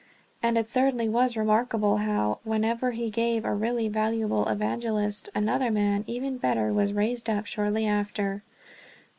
And 0.41 0.57
it 0.57 0.65
certainly 0.65 1.07
was 1.07 1.37
remarkable 1.37 1.97
how, 1.97 2.39
whenever 2.43 2.89
he 2.89 3.11
gave 3.11 3.45
a 3.45 3.53
really 3.53 3.87
valuable 3.87 4.47
evangelist, 4.47 5.29
another 5.35 5.69
man, 5.69 6.05
even 6.07 6.39
better, 6.39 6.73
was 6.73 6.91
raised 6.91 7.29
up 7.29 7.45
shortly 7.45 7.85
after. 7.85 8.41